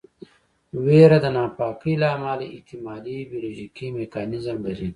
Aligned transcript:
ویره 0.85 1.17
د 1.21 1.25
ناپاکۍ 1.35 1.93
له 2.01 2.07
امله 2.15 2.45
احتمالي 2.55 3.17
بیولوژیکي 3.31 3.87
میکانیزم 3.99 4.57
لري. 4.65 4.89